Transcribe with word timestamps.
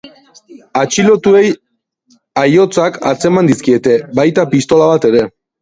Atxilotuei 0.79 1.43
aihotzak 2.45 2.99
atzeman 3.13 3.53
dizkiete, 3.53 3.97
baita 4.23 4.51
pistola 4.57 4.93
bat 4.95 5.11
ere. 5.13 5.27